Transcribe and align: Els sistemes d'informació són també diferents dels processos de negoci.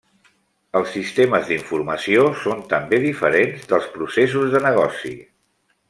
Els 0.79 0.89
sistemes 0.95 1.45
d'informació 1.51 2.25
són 2.47 2.65
també 2.73 3.01
diferents 3.05 3.71
dels 3.75 3.89
processos 3.99 4.53
de 4.57 4.67
negoci. 4.69 5.19